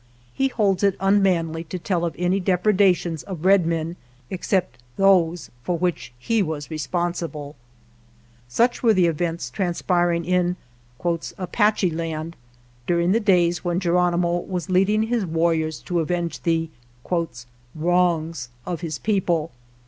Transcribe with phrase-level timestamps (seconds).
[0.33, 3.97] He holds it unmanly to tell of any depredations of red men
[4.31, 7.55] except those for which he was responsible.
[8.47, 10.55] Such were the events transpiring in"
[11.37, 12.35] Apache land"
[12.87, 16.71] during the days when Ge ronimo was leading his warriors to avenge the"
[17.75, 19.51] wrongs" of his people.